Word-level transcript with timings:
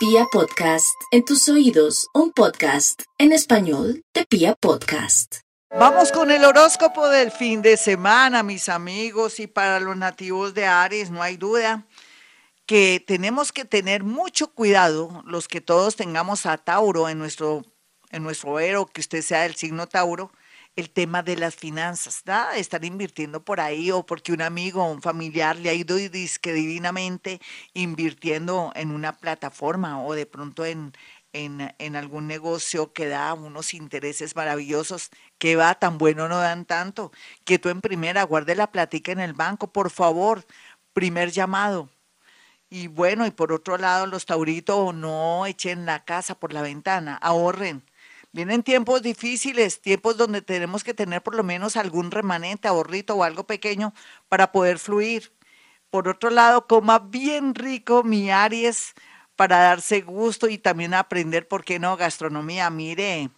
Pia 0.00 0.24
Podcast, 0.32 0.98
en 1.10 1.26
tus 1.26 1.46
oídos, 1.50 2.08
un 2.14 2.32
podcast 2.32 3.02
en 3.18 3.32
español 3.32 4.02
de 4.14 4.24
Pia 4.24 4.54
Podcast. 4.54 5.40
Vamos 5.78 6.10
con 6.10 6.30
el 6.30 6.42
horóscopo 6.42 7.06
del 7.10 7.30
fin 7.30 7.60
de 7.60 7.76
semana, 7.76 8.42
mis 8.42 8.70
amigos, 8.70 9.38
y 9.40 9.46
para 9.46 9.78
los 9.78 9.98
nativos 9.98 10.54
de 10.54 10.64
Aries, 10.64 11.10
no 11.10 11.20
hay 11.22 11.36
duda 11.36 11.86
que 12.64 13.04
tenemos 13.06 13.52
que 13.52 13.66
tener 13.66 14.02
mucho 14.02 14.54
cuidado, 14.54 15.22
los 15.26 15.48
que 15.48 15.60
todos 15.60 15.96
tengamos 15.96 16.46
a 16.46 16.56
Tauro 16.56 17.10
en 17.10 17.18
nuestro, 17.18 17.66
en 18.10 18.22
nuestro 18.22 18.56
que 18.86 19.02
usted 19.02 19.20
sea 19.20 19.42
del 19.42 19.54
signo 19.54 19.86
Tauro, 19.86 20.32
el 20.76 20.90
tema 20.90 21.22
de 21.22 21.36
las 21.36 21.56
finanzas, 21.56 22.22
nada 22.26 22.56
estar 22.56 22.84
invirtiendo 22.84 23.44
por 23.44 23.60
ahí 23.60 23.90
o 23.90 24.04
porque 24.06 24.32
un 24.32 24.42
amigo 24.42 24.82
o 24.84 24.90
un 24.90 25.02
familiar 25.02 25.56
le 25.56 25.70
ha 25.70 25.74
ido 25.74 25.96
disque 25.96 26.52
divinamente 26.52 27.40
invirtiendo 27.74 28.72
en 28.74 28.90
una 28.92 29.16
plataforma 29.16 30.02
o 30.02 30.14
de 30.14 30.26
pronto 30.26 30.64
en, 30.64 30.92
en, 31.32 31.74
en, 31.78 31.96
algún 31.96 32.26
negocio 32.26 32.92
que 32.92 33.08
da 33.08 33.34
unos 33.34 33.74
intereses 33.74 34.36
maravillosos, 34.36 35.10
que 35.38 35.56
va 35.56 35.74
tan 35.74 35.98
bueno 35.98 36.28
no 36.28 36.38
dan 36.38 36.64
tanto, 36.64 37.12
que 37.44 37.58
tú 37.58 37.68
en 37.68 37.80
primera 37.80 38.22
guarde 38.24 38.54
la 38.54 38.70
platica 38.72 39.12
en 39.12 39.20
el 39.20 39.34
banco, 39.34 39.72
por 39.72 39.90
favor, 39.90 40.44
primer 40.92 41.30
llamado. 41.30 41.90
Y 42.70 42.86
bueno, 42.86 43.26
y 43.26 43.30
por 43.32 43.52
otro 43.52 43.78
lado, 43.78 44.06
los 44.06 44.26
tauritos 44.26 44.94
no 44.94 45.46
echen 45.46 45.86
la 45.86 46.04
casa 46.04 46.36
por 46.38 46.52
la 46.52 46.62
ventana, 46.62 47.16
ahorren 47.16 47.82
Vienen 48.32 48.62
tiempos 48.62 49.02
difíciles, 49.02 49.80
tiempos 49.80 50.16
donde 50.16 50.40
tenemos 50.40 50.84
que 50.84 50.94
tener 50.94 51.20
por 51.22 51.34
lo 51.34 51.42
menos 51.42 51.76
algún 51.76 52.12
remanente, 52.12 52.68
ahorrito 52.68 53.14
o 53.14 53.24
algo 53.24 53.44
pequeño 53.44 53.92
para 54.28 54.52
poder 54.52 54.78
fluir. 54.78 55.32
Por 55.90 56.06
otro 56.06 56.30
lado, 56.30 56.68
coma 56.68 57.00
bien 57.00 57.56
rico 57.56 58.04
mi 58.04 58.30
Aries 58.30 58.94
para 59.34 59.58
darse 59.58 60.02
gusto 60.02 60.48
y 60.48 60.58
también 60.58 60.94
aprender, 60.94 61.48
¿por 61.48 61.64
qué 61.64 61.80
no? 61.80 61.96
Gastronomía. 61.96 62.70
Mire, 62.70 63.30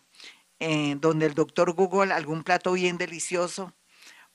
eh, 0.61 0.97
donde 1.01 1.27
el 1.27 1.35
doctor 1.35 1.73
Google, 1.73 2.13
algún 2.13 2.45
plato 2.45 2.73
bien 2.73 2.99
delicioso 2.99 3.73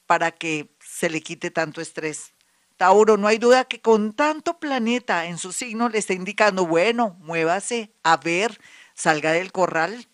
para 0.07 0.31
que 0.31 0.75
se 0.79 1.09
le 1.09 1.21
quite 1.21 1.51
tanto 1.51 1.81
estrés. 1.81 2.33
Tauro, 2.77 3.17
no 3.17 3.27
hay 3.27 3.37
duda 3.37 3.65
que 3.65 3.81
con 3.81 4.13
tanto 4.13 4.59
planeta 4.59 5.25
en 5.25 5.37
su 5.37 5.51
signo 5.51 5.89
le 5.89 5.99
está 5.99 6.13
indicando, 6.13 6.65
bueno, 6.65 7.15
muévase, 7.19 7.91
a 8.03 8.17
ver, 8.17 8.59
salga 8.93 9.31
del 9.31 9.51
corral, 9.51 10.07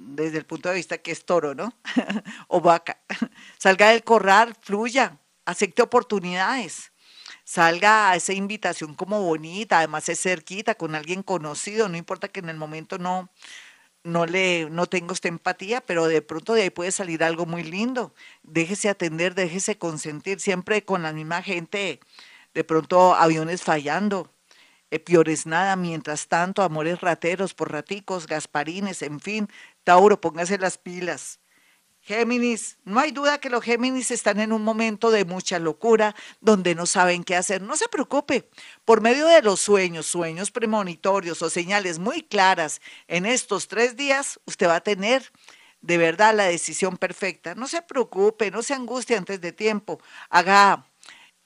desde 0.00 0.38
el 0.38 0.46
punto 0.46 0.68
de 0.68 0.76
vista 0.76 0.98
que 0.98 1.12
es 1.12 1.24
toro, 1.24 1.54
¿no? 1.54 1.74
o 2.48 2.60
vaca. 2.60 2.98
Salga 3.58 3.90
del 3.90 4.02
corral, 4.02 4.56
fluya, 4.60 5.18
acepte 5.44 5.82
oportunidades. 5.82 6.92
Salga 7.44 8.10
a 8.10 8.16
esa 8.16 8.32
invitación 8.32 8.94
como 8.94 9.22
bonita, 9.22 9.78
además 9.78 10.08
es 10.08 10.20
cerquita, 10.20 10.74
con 10.74 10.94
alguien 10.94 11.22
conocido, 11.22 11.88
no 11.88 11.96
importa 11.96 12.28
que 12.28 12.40
en 12.40 12.48
el 12.48 12.56
momento 12.56 12.98
no, 12.98 13.30
no 14.04 14.26
le 14.26 14.68
no 14.70 14.86
tenga 14.86 15.12
usted 15.12 15.28
empatía, 15.30 15.80
pero 15.80 16.06
de 16.06 16.22
pronto 16.22 16.54
de 16.54 16.62
ahí 16.62 16.70
puede 16.70 16.92
salir 16.92 17.24
algo 17.24 17.46
muy 17.46 17.64
lindo. 17.64 18.14
Déjese 18.42 18.88
atender, 18.88 19.34
déjese 19.34 19.78
consentir, 19.78 20.40
siempre 20.40 20.84
con 20.84 21.02
la 21.02 21.12
misma 21.12 21.42
gente, 21.42 22.00
de 22.54 22.64
pronto 22.64 23.14
aviones 23.14 23.62
fallando, 23.62 24.32
eh, 24.90 24.98
peores 24.98 25.46
nada, 25.46 25.76
mientras 25.76 26.28
tanto, 26.28 26.62
amores 26.62 27.00
rateros, 27.00 27.54
por 27.54 27.70
raticos, 27.72 28.26
gasparines, 28.26 29.02
en 29.02 29.20
fin, 29.20 29.48
Tauro, 29.84 30.20
póngase 30.20 30.58
las 30.58 30.78
pilas. 30.78 31.40
Géminis, 32.02 32.78
no 32.84 32.98
hay 32.98 33.10
duda 33.12 33.38
que 33.38 33.50
los 33.50 33.62
Géminis 33.62 34.10
están 34.10 34.40
en 34.40 34.52
un 34.52 34.64
momento 34.64 35.10
de 35.10 35.24
mucha 35.26 35.58
locura, 35.58 36.14
donde 36.40 36.74
no 36.74 36.86
saben 36.86 37.24
qué 37.24 37.36
hacer. 37.36 37.60
No 37.60 37.76
se 37.76 37.88
preocupe, 37.88 38.48
por 38.84 39.02
medio 39.02 39.26
de 39.26 39.42
los 39.42 39.60
sueños, 39.60 40.06
sueños 40.06 40.50
premonitorios 40.50 41.42
o 41.42 41.50
señales 41.50 41.98
muy 41.98 42.22
claras, 42.22 42.80
en 43.06 43.26
estos 43.26 43.68
tres 43.68 43.96
días 43.96 44.40
usted 44.46 44.66
va 44.66 44.76
a 44.76 44.80
tener 44.80 45.30
de 45.82 45.98
verdad 45.98 46.34
la 46.34 46.44
decisión 46.44 46.96
perfecta. 46.96 47.54
No 47.54 47.68
se 47.68 47.82
preocupe, 47.82 48.50
no 48.50 48.62
se 48.62 48.74
angustie 48.74 49.16
antes 49.16 49.40
de 49.40 49.52
tiempo. 49.52 50.00
Haga 50.30 50.86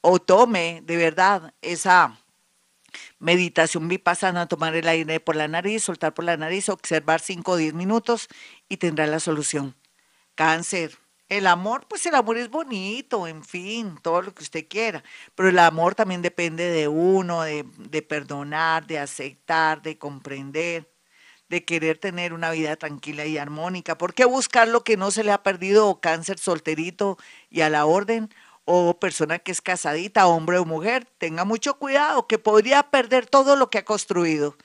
o 0.00 0.20
tome 0.20 0.82
de 0.84 0.96
verdad 0.96 1.54
esa 1.62 2.18
Meditación 3.18 3.88
vipassana, 3.88 4.48
tomar 4.48 4.74
el 4.74 4.88
aire 4.88 5.20
por 5.20 5.36
la 5.36 5.48
nariz, 5.48 5.84
soltar 5.84 6.14
por 6.14 6.24
la 6.24 6.36
nariz, 6.36 6.68
observar 6.68 7.20
5 7.20 7.52
o 7.52 7.56
10 7.56 7.74
minutos 7.74 8.28
y 8.68 8.76
tendrá 8.78 9.06
la 9.06 9.20
solución. 9.20 9.74
Cáncer. 10.34 10.98
El 11.28 11.46
amor, 11.46 11.86
pues 11.88 12.04
el 12.06 12.14
amor 12.14 12.36
es 12.36 12.50
bonito, 12.50 13.26
en 13.26 13.42
fin, 13.44 13.98
todo 14.02 14.20
lo 14.20 14.34
que 14.34 14.42
usted 14.42 14.66
quiera, 14.68 15.02
pero 15.34 15.48
el 15.48 15.58
amor 15.58 15.94
también 15.94 16.20
depende 16.20 16.70
de 16.70 16.86
uno, 16.86 17.42
de, 17.42 17.64
de 17.78 18.02
perdonar, 18.02 18.86
de 18.86 18.98
aceptar, 18.98 19.80
de 19.80 19.96
comprender, 19.96 20.86
de 21.48 21.64
querer 21.64 21.98
tener 21.98 22.32
una 22.32 22.50
vida 22.50 22.76
tranquila 22.76 23.26
y 23.26 23.38
armónica. 23.38 23.96
¿Por 23.96 24.14
qué 24.14 24.24
buscar 24.24 24.68
lo 24.68 24.84
que 24.84 24.96
no 24.96 25.10
se 25.10 25.24
le 25.24 25.32
ha 25.32 25.42
perdido 25.42 26.00
cáncer 26.00 26.38
solterito 26.38 27.18
y 27.50 27.62
a 27.62 27.70
la 27.70 27.86
orden? 27.86 28.30
O 28.64 28.98
persona 28.98 29.38
que 29.38 29.52
es 29.52 29.60
casadita, 29.60 30.26
hombre 30.26 30.58
o 30.58 30.64
mujer, 30.64 31.06
tenga 31.18 31.44
mucho 31.44 31.78
cuidado, 31.78 32.26
que 32.26 32.38
podría 32.38 32.82
perder 32.90 33.26
todo 33.26 33.56
lo 33.56 33.70
que 33.70 33.78
ha 33.78 33.84
construido. 33.84 34.56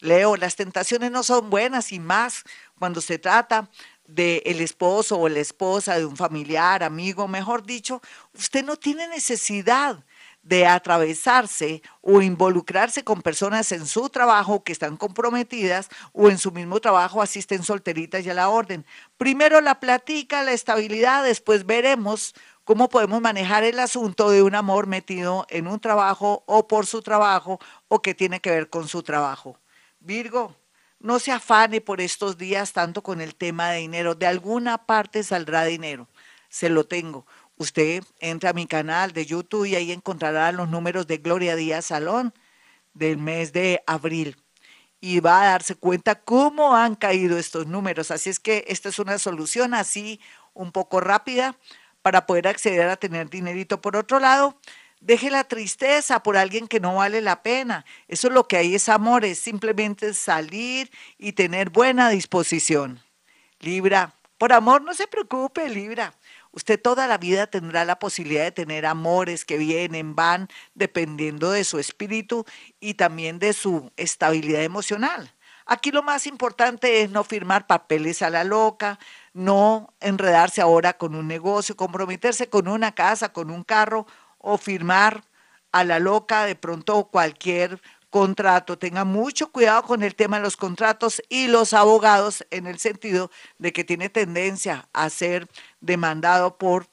Leo, 0.00 0.36
las 0.36 0.56
tentaciones 0.56 1.10
no 1.10 1.22
son 1.22 1.50
buenas 1.50 1.92
y 1.92 2.00
más 2.00 2.44
cuando 2.78 3.00
se 3.00 3.18
trata 3.18 3.68
del 4.06 4.42
el 4.44 4.60
esposo 4.60 5.18
o 5.18 5.28
la 5.28 5.38
esposa 5.38 5.96
de 5.96 6.04
un 6.04 6.16
familiar, 6.16 6.82
amigo, 6.82 7.28
mejor 7.28 7.64
dicho, 7.64 8.02
usted 8.34 8.64
no 8.64 8.76
tiene 8.76 9.06
necesidad 9.08 10.04
de 10.42 10.66
atravesarse 10.66 11.82
o 12.00 12.20
involucrarse 12.20 13.04
con 13.04 13.22
personas 13.22 13.70
en 13.70 13.86
su 13.86 14.08
trabajo 14.08 14.64
que 14.64 14.72
están 14.72 14.96
comprometidas 14.96 15.88
o 16.12 16.28
en 16.28 16.38
su 16.38 16.50
mismo 16.50 16.80
trabajo 16.80 17.22
asisten 17.22 17.62
solteritas 17.62 18.26
y 18.26 18.30
a 18.30 18.34
la 18.34 18.48
orden. 18.48 18.84
Primero 19.16 19.60
la 19.60 19.78
platica, 19.78 20.42
la 20.42 20.52
estabilidad, 20.52 21.22
después 21.22 21.64
veremos 21.64 22.34
cómo 22.64 22.88
podemos 22.88 23.20
manejar 23.20 23.64
el 23.64 23.78
asunto 23.78 24.30
de 24.30 24.42
un 24.42 24.54
amor 24.54 24.86
metido 24.86 25.46
en 25.48 25.66
un 25.66 25.80
trabajo 25.80 26.44
o 26.46 26.68
por 26.68 26.86
su 26.86 27.02
trabajo 27.02 27.58
o 27.88 28.02
que 28.02 28.14
tiene 28.14 28.40
que 28.40 28.50
ver 28.50 28.70
con 28.70 28.88
su 28.88 29.02
trabajo. 29.02 29.58
Virgo, 30.00 30.56
no 31.02 31.18
se 31.18 31.32
afane 31.32 31.80
por 31.80 32.00
estos 32.00 32.38
días 32.38 32.72
tanto 32.72 33.02
con 33.02 33.20
el 33.20 33.34
tema 33.34 33.70
de 33.70 33.80
dinero. 33.80 34.14
De 34.14 34.26
alguna 34.26 34.86
parte 34.86 35.22
saldrá 35.24 35.64
dinero. 35.64 36.08
Se 36.48 36.68
lo 36.68 36.84
tengo. 36.84 37.26
Usted 37.56 38.04
entra 38.20 38.50
a 38.50 38.54
mi 38.54 38.66
canal 38.66 39.12
de 39.12 39.26
YouTube 39.26 39.66
y 39.66 39.74
ahí 39.74 39.92
encontrará 39.92 40.52
los 40.52 40.68
números 40.68 41.06
de 41.06 41.18
Gloria 41.18 41.56
Díaz 41.56 41.86
Salón 41.86 42.32
del 42.94 43.18
mes 43.18 43.52
de 43.52 43.82
abril. 43.86 44.36
Y 45.00 45.18
va 45.18 45.42
a 45.42 45.46
darse 45.46 45.74
cuenta 45.74 46.14
cómo 46.14 46.76
han 46.76 46.94
caído 46.94 47.36
estos 47.36 47.66
números. 47.66 48.12
Así 48.12 48.30
es 48.30 48.38
que 48.38 48.64
esta 48.68 48.88
es 48.88 49.00
una 49.00 49.18
solución 49.18 49.74
así 49.74 50.20
un 50.54 50.70
poco 50.70 51.00
rápida 51.00 51.56
para 52.02 52.26
poder 52.26 52.48
acceder 52.48 52.88
a 52.88 52.96
tener 52.96 53.30
dinerito. 53.30 53.80
Por 53.80 53.96
otro 53.96 54.20
lado, 54.20 54.58
deje 55.00 55.30
la 55.30 55.44
tristeza 55.44 56.22
por 56.22 56.36
alguien 56.36 56.68
que 56.68 56.80
no 56.80 56.96
vale 56.96 57.20
la 57.20 57.42
pena. 57.42 57.84
Eso 58.08 58.28
es 58.28 58.34
lo 58.34 58.46
que 58.46 58.56
hay 58.56 58.74
es 58.74 58.88
amor, 58.88 59.24
es 59.24 59.38
simplemente 59.38 60.12
salir 60.14 60.90
y 61.18 61.32
tener 61.32 61.70
buena 61.70 62.10
disposición. 62.10 63.00
Libra, 63.60 64.14
por 64.38 64.52
amor 64.52 64.82
no 64.82 64.92
se 64.92 65.06
preocupe, 65.06 65.68
Libra. 65.68 66.14
Usted 66.50 66.80
toda 66.80 67.06
la 67.06 67.16
vida 67.16 67.46
tendrá 67.46 67.84
la 67.84 67.98
posibilidad 67.98 68.44
de 68.44 68.52
tener 68.52 68.84
amores 68.84 69.44
que 69.44 69.56
vienen, 69.56 70.14
van, 70.14 70.48
dependiendo 70.74 71.50
de 71.50 71.64
su 71.64 71.78
espíritu 71.78 72.44
y 72.78 72.94
también 72.94 73.38
de 73.38 73.54
su 73.54 73.90
estabilidad 73.96 74.62
emocional. 74.62 75.32
Aquí 75.64 75.92
lo 75.92 76.02
más 76.02 76.26
importante 76.26 77.02
es 77.02 77.10
no 77.10 77.24
firmar 77.24 77.66
papeles 77.66 78.20
a 78.20 78.30
la 78.30 78.44
loca, 78.44 78.98
no 79.32 79.94
enredarse 80.00 80.60
ahora 80.60 80.94
con 80.94 81.14
un 81.14 81.26
negocio, 81.26 81.76
comprometerse 81.76 82.48
con 82.48 82.68
una 82.68 82.94
casa, 82.94 83.32
con 83.32 83.50
un 83.50 83.64
carro 83.64 84.06
o 84.38 84.58
firmar 84.58 85.24
a 85.72 85.84
la 85.84 85.98
loca 85.98 86.44
de 86.44 86.54
pronto 86.54 87.04
cualquier 87.04 87.80
contrato. 88.10 88.78
Tenga 88.78 89.04
mucho 89.04 89.50
cuidado 89.50 89.82
con 89.84 90.02
el 90.02 90.14
tema 90.14 90.36
de 90.36 90.42
los 90.42 90.56
contratos 90.56 91.22
y 91.30 91.48
los 91.48 91.72
abogados 91.72 92.46
en 92.50 92.66
el 92.66 92.78
sentido 92.78 93.30
de 93.58 93.72
que 93.72 93.84
tiene 93.84 94.10
tendencia 94.10 94.88
a 94.92 95.08
ser 95.08 95.48
demandado 95.80 96.58
por, 96.58 96.86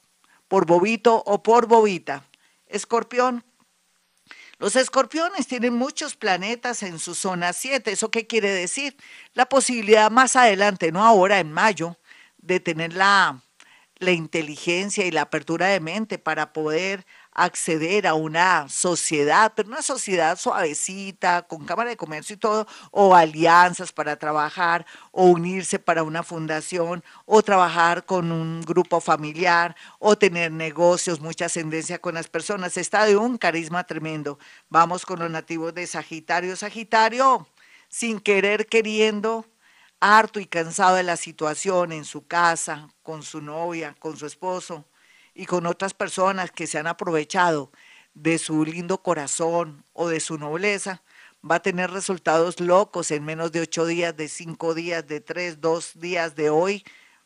por 0.48 0.64
bobito 0.64 1.22
o 1.26 1.42
por 1.42 1.66
bobita. 1.66 2.24
Escorpión. 2.66 3.44
Los 4.58 4.76
escorpiones 4.76 5.46
tienen 5.46 5.74
muchos 5.74 6.16
planetas 6.16 6.82
en 6.82 6.98
su 6.98 7.14
zona 7.14 7.52
7. 7.52 7.92
¿Eso 7.92 8.10
qué 8.10 8.26
quiere 8.26 8.50
decir? 8.50 8.96
La 9.32 9.46
posibilidad 9.46 10.10
más 10.10 10.36
adelante, 10.36 10.92
no 10.92 11.04
ahora 11.04 11.38
en 11.38 11.50
mayo, 11.50 11.96
de 12.42 12.60
tener 12.60 12.92
la, 12.94 13.42
la 13.98 14.12
inteligencia 14.12 15.04
y 15.04 15.10
la 15.10 15.22
apertura 15.22 15.66
de 15.68 15.80
mente 15.80 16.18
para 16.18 16.52
poder 16.52 17.06
acceder 17.32 18.06
a 18.06 18.14
una 18.14 18.68
sociedad, 18.68 19.52
pero 19.54 19.68
una 19.68 19.82
sociedad 19.82 20.38
suavecita, 20.38 21.42
con 21.42 21.64
cámara 21.64 21.90
de 21.90 21.96
comercio 21.96 22.34
y 22.34 22.38
todo, 22.38 22.66
o 22.90 23.14
alianzas 23.14 23.92
para 23.92 24.16
trabajar, 24.16 24.84
o 25.12 25.26
unirse 25.26 25.78
para 25.78 26.02
una 26.02 26.22
fundación, 26.22 27.04
o 27.26 27.42
trabajar 27.42 28.04
con 28.04 28.32
un 28.32 28.62
grupo 28.62 29.00
familiar, 29.00 29.76
o 29.98 30.16
tener 30.16 30.50
negocios, 30.50 31.20
mucha 31.20 31.46
ascendencia 31.46 31.98
con 31.98 32.14
las 32.14 32.28
personas. 32.28 32.76
Está 32.76 33.04
de 33.06 33.16
un 33.16 33.38
carisma 33.38 33.84
tremendo. 33.84 34.38
Vamos 34.68 35.06
con 35.06 35.18
los 35.18 35.30
nativos 35.30 35.74
de 35.74 35.86
Sagitario. 35.86 36.56
Sagitario, 36.56 37.46
sin 37.88 38.18
querer 38.18 38.66
queriendo, 38.66 39.46
harto 40.00 40.40
y 40.40 40.46
cansado 40.46 40.96
de 40.96 41.02
la 41.02 41.16
situación 41.16 41.92
en 41.92 42.04
su 42.04 42.26
casa, 42.26 42.88
con 43.02 43.22
su 43.22 43.40
novia, 43.42 43.94
con 43.98 44.16
su 44.16 44.26
esposo 44.26 44.86
y 45.34 45.46
con 45.46 45.66
otras 45.66 45.94
personas 45.94 46.50
que 46.50 46.66
se 46.66 46.78
han 46.78 46.86
aprovechado 46.86 47.70
de 48.14 48.38
su 48.38 48.64
lindo 48.64 49.02
corazón 49.02 49.84
o 49.92 50.08
de 50.08 50.20
su 50.20 50.38
nobleza, 50.38 51.02
va 51.48 51.56
a 51.56 51.62
tener 51.62 51.90
resultados 51.90 52.60
locos 52.60 53.10
en 53.10 53.24
menos 53.24 53.52
de 53.52 53.60
ocho 53.60 53.86
días, 53.86 54.16
de 54.16 54.28
cinco 54.28 54.74
días, 54.74 55.06
de 55.06 55.20
tres, 55.20 55.60
dos 55.60 55.92
días 55.98 56.34
de 56.34 56.50
hoy, 56.50 56.84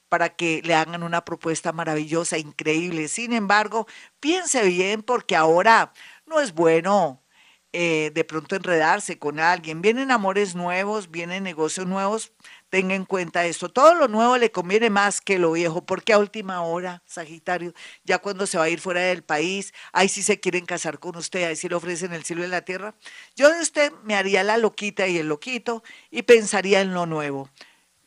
para 0.09 0.37
que 0.37 0.63
le 0.65 0.75
hagan 0.75 1.03
una 1.03 1.25
propuesta 1.25 1.73
maravillosa, 1.73 2.39
increíble. 2.39 3.09
Sin 3.09 3.33
embargo, 3.33 3.87
piense 4.21 4.63
bien 4.65 5.03
porque 5.03 5.35
ahora 5.37 5.93
no 6.27 6.41
es 6.41 6.55
bueno 6.55 7.25
eh, 7.73 8.13
de 8.15 8.23
pronto 8.23 8.55
enredarse 8.55 9.19
con 9.19 9.41
alguien. 9.41 9.83
Vienen 9.83 10.13
amores 10.13 10.55
nuevos, 10.55 11.11
vienen 11.11 11.43
negocios 11.43 11.87
nuevos, 11.89 12.33
tenga 12.75 12.97
en 12.97 13.05
cuenta 13.05 13.47
esto. 13.47 13.69
Todo 13.69 13.95
lo 13.95 14.09
nuevo 14.09 14.37
le 14.37 14.51
conviene 14.51 14.91
más 14.91 15.21
que 15.21 15.39
lo 15.39 15.53
viejo, 15.53 15.87
porque 15.87 16.13
a 16.13 16.19
última 16.19 16.63
hora, 16.63 17.05
Sagitario, 17.07 17.73
ya 18.03 18.19
cuando 18.19 18.49
se 18.49 18.59
va 18.59 18.65
a 18.65 18.69
ir 18.69 18.81
fuera 18.81 19.01
del 19.01 19.23
país, 19.23 19.73
ahí 19.93 20.09
sí 20.09 20.25
se 20.25 20.41
quieren 20.41 20.67
casar 20.67 20.99
con 20.99 21.15
usted, 21.15 21.45
ahí 21.45 21.55
sí 21.55 21.69
le 21.69 21.77
ofrecen 21.77 22.13
el 22.13 22.25
cielo 22.25 22.45
y 22.45 22.49
la 22.49 22.63
tierra. 22.63 22.97
Yo 23.37 23.49
de 23.49 23.61
usted 23.61 23.93
me 24.03 24.17
haría 24.17 24.43
la 24.43 24.57
loquita 24.57 25.07
y 25.07 25.19
el 25.19 25.29
loquito 25.29 25.85
y 26.11 26.23
pensaría 26.23 26.81
en 26.81 26.95
lo 26.95 27.07
nuevo. 27.07 27.49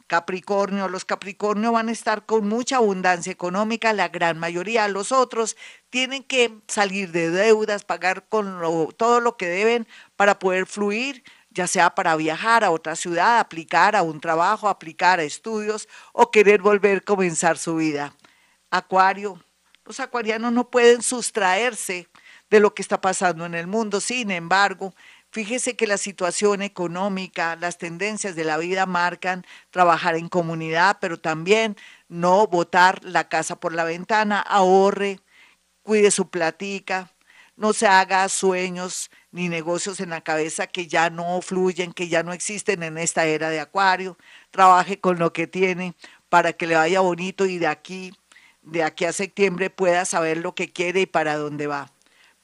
Capricornio, 0.07 0.89
los 0.89 1.05
Capricornio 1.05 1.71
van 1.71 1.87
a 1.87 1.93
estar 1.93 2.25
con 2.25 2.49
mucha 2.49 2.77
abundancia 2.77 3.31
económica, 3.31 3.93
la 3.93 4.09
gran 4.09 4.37
mayoría, 4.37 4.89
los 4.89 5.13
otros 5.13 5.55
tienen 5.89 6.23
que 6.23 6.53
salir 6.67 7.13
de 7.13 7.29
deudas, 7.29 7.85
pagar 7.85 8.27
con 8.27 8.59
todo 8.97 9.21
lo 9.21 9.37
que 9.37 9.47
deben 9.47 9.87
para 10.17 10.39
poder 10.39 10.65
fluir, 10.65 11.23
ya 11.57 11.65
sea 11.65 11.95
para 11.95 12.15
viajar 12.15 12.63
a 12.63 12.69
otra 12.69 12.95
ciudad, 12.95 13.39
aplicar 13.39 13.95
a 13.95 14.03
un 14.03 14.21
trabajo, 14.21 14.69
aplicar 14.69 15.19
a 15.19 15.23
estudios 15.23 15.89
o 16.13 16.29
querer 16.29 16.61
volver 16.61 16.99
a 16.99 17.01
comenzar 17.01 17.57
su 17.57 17.77
vida. 17.77 18.13
Acuario, 18.69 19.41
los 19.83 19.99
acuarianos 19.99 20.53
no 20.53 20.69
pueden 20.69 21.01
sustraerse 21.01 22.07
de 22.51 22.59
lo 22.59 22.75
que 22.75 22.83
está 22.83 23.01
pasando 23.01 23.43
en 23.43 23.55
el 23.55 23.65
mundo, 23.65 23.99
sin 23.99 24.29
embargo, 24.29 24.93
Fíjese 25.29 25.75
que 25.75 25.87
la 25.87 25.97
situación 25.97 26.61
económica, 26.61 27.57
las 27.57 27.77
tendencias 27.77 28.33
de 28.35 28.45
la 28.45 28.57
vida 28.57 28.85
marcan 28.85 29.45
trabajar 29.71 30.15
en 30.15 30.29
comunidad, 30.29 30.97
pero 31.01 31.19
también 31.19 31.75
no 32.07 32.47
botar 32.47 33.03
la 33.03 33.27
casa 33.27 33.59
por 33.59 33.73
la 33.73 33.83
ventana, 33.83 34.39
ahorre, 34.39 35.19
cuide 35.83 36.11
su 36.11 36.29
platica, 36.29 37.11
no 37.57 37.73
se 37.73 37.87
haga 37.87 38.29
sueños 38.29 39.11
ni 39.37 39.49
negocios 39.49 39.99
en 39.99 40.09
la 40.09 40.21
cabeza 40.21 40.65
que 40.65 40.87
ya 40.87 41.11
no 41.11 41.39
fluyen, 41.41 41.93
que 41.93 42.07
ya 42.07 42.23
no 42.23 42.33
existen 42.33 42.81
en 42.81 42.97
esta 42.97 43.25
era 43.25 43.51
de 43.51 43.59
acuario, 43.59 44.17
trabaje 44.49 44.99
con 44.99 45.19
lo 45.19 45.31
que 45.31 45.45
tiene 45.45 45.93
para 46.27 46.53
que 46.53 46.65
le 46.65 46.75
vaya 46.75 47.01
bonito 47.01 47.45
y 47.45 47.59
de 47.59 47.67
aquí, 47.67 48.13
de 48.63 48.83
aquí 48.83 49.05
a 49.05 49.13
septiembre 49.13 49.69
pueda 49.69 50.05
saber 50.05 50.37
lo 50.37 50.55
que 50.55 50.73
quiere 50.73 51.01
y 51.01 51.05
para 51.05 51.37
dónde 51.37 51.67
va. 51.67 51.93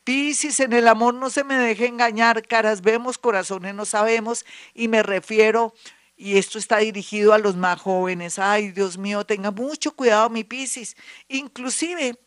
Piscis, 0.04 0.60
en 0.60 0.74
el 0.74 0.88
amor 0.88 1.16
no 1.16 1.32
se 1.32 1.44
me 1.44 1.56
deje 1.56 1.88
engañar, 1.88 2.48
caras 2.48 2.82
vemos, 2.82 3.18
corazones 3.18 3.74
no 3.74 3.86
sabemos, 3.86 4.46
y 4.76 4.88
me 4.88 5.02
refiero, 5.02 5.74
y 6.16 6.38
esto 6.38 6.60
está 6.60 6.78
dirigido 6.78 7.34
a 7.34 7.40
los 7.40 7.56
más 7.56 7.82
jóvenes, 7.82 8.38
ay 8.38 8.70
Dios 8.70 9.00
mío, 9.00 9.26
tenga 9.26 9.50
mucho 9.50 9.96
cuidado 9.96 10.30
mi 10.30 10.44
Piscis, 10.44 10.96
inclusive 11.28 12.20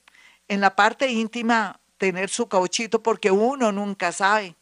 en 0.49 0.61
la 0.61 0.75
parte 0.75 1.09
íntima, 1.09 1.79
tener 1.99 2.29
su 2.29 2.49
cauchito 2.49 3.03
porque 3.03 3.31
uno 3.31 3.73
nunca 3.73 4.13
sabe. 4.13 4.57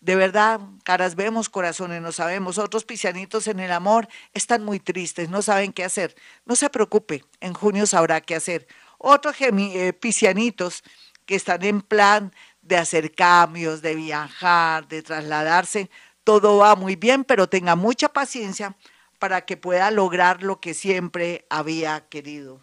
De 0.00 0.16
verdad, 0.16 0.60
caras 0.82 1.14
vemos, 1.14 1.48
corazones 1.48 2.02
no 2.02 2.10
sabemos. 2.10 2.58
Otros 2.58 2.84
piscianitos 2.84 3.46
en 3.46 3.60
el 3.60 3.70
amor 3.70 4.08
están 4.34 4.64
muy 4.64 4.80
tristes, 4.80 5.28
no 5.28 5.42
saben 5.42 5.72
qué 5.72 5.84
hacer. 5.84 6.16
No 6.44 6.56
se 6.56 6.68
preocupe, 6.70 7.24
en 7.40 7.54
junio 7.54 7.86
sabrá 7.86 8.20
qué 8.20 8.34
hacer. 8.34 8.66
Otros 8.98 9.36
eh, 9.40 9.92
piscianitos 9.92 10.82
que 11.24 11.36
están 11.36 11.62
en 11.62 11.82
plan 11.82 12.32
de 12.62 12.78
hacer 12.78 13.12
cambios, 13.12 13.80
de 13.80 13.94
viajar, 13.94 14.88
de 14.88 15.02
trasladarse. 15.02 15.88
Todo 16.24 16.58
va 16.58 16.74
muy 16.74 16.96
bien, 16.96 17.22
pero 17.22 17.48
tenga 17.48 17.76
mucha 17.76 18.08
paciencia 18.08 18.76
para 19.20 19.42
que 19.44 19.56
pueda 19.56 19.92
lograr 19.92 20.42
lo 20.42 20.60
que 20.60 20.74
siempre 20.74 21.46
había 21.48 22.08
querido. 22.08 22.60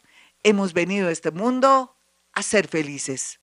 hemos 0.44 0.73
venido 0.73 1.08
a 1.08 1.11
este 1.11 1.32
mundo 1.32 1.96
a 2.35 2.42
ser 2.44 2.68
felices. 2.68 3.40